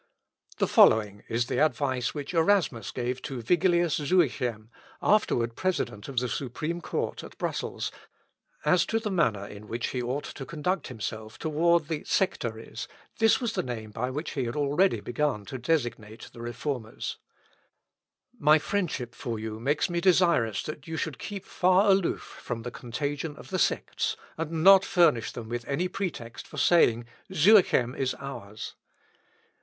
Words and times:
The 0.57 0.67
following 0.67 1.21
is 1.29 1.45
the 1.45 1.63
advice 1.63 2.15
which 2.15 2.33
Erasmus 2.33 2.89
gave 2.89 3.21
to 3.21 3.39
Viglius 3.43 3.97
Zuichem, 3.99 4.69
(afterwards 4.99 5.53
President 5.55 6.07
of 6.07 6.17
the 6.17 6.27
Supreme 6.27 6.81
Court 6.81 7.23
at 7.23 7.37
Brussels,) 7.37 7.91
as 8.65 8.83
to 8.87 8.97
the 8.99 9.11
manner 9.11 9.45
in 9.45 9.67
which 9.67 9.89
he 9.89 10.01
ought 10.01 10.23
to 10.23 10.43
conduct 10.43 10.87
himself 10.87 11.37
towards 11.37 11.87
the 11.87 12.03
sectaries 12.03 12.87
(this 13.19 13.39
was 13.39 13.53
the 13.53 13.61
name 13.61 13.91
by 13.91 14.09
which 14.09 14.31
he 14.31 14.45
had 14.45 14.55
already 14.55 15.01
begun 15.01 15.45
to 15.45 15.59
designate 15.59 16.31
the 16.33 16.41
Reformers) 16.41 17.17
"My 18.39 18.57
friendship 18.57 19.13
for 19.13 19.37
you 19.37 19.59
makes 19.59 19.87
me 19.87 20.01
desirous 20.01 20.63
that 20.63 20.87
you 20.87 20.97
should 20.97 21.19
keep 21.19 21.45
far 21.45 21.91
aloof 21.91 22.23
from 22.41 22.63
the 22.63 22.71
contagion 22.71 23.35
of 23.35 23.49
the 23.51 23.59
sects, 23.59 24.17
and 24.35 24.63
not 24.63 24.83
furnish 24.83 25.31
them 25.31 25.47
with 25.47 25.63
any 25.67 25.87
pretext 25.87 26.47
for 26.47 26.57
saying, 26.57 27.05
'Zuichem 27.31 27.95
is 27.95 28.15
ours.' 28.15 28.73